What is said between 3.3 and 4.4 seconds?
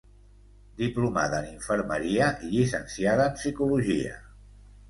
en Psicologia.